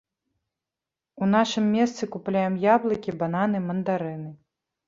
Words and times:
У 1.25 1.27
нашым 1.33 1.67
месцы 1.75 2.03
купляем 2.17 2.57
яблыкі, 2.75 3.15
бананы, 3.23 3.57
мандарыны. 3.71 4.29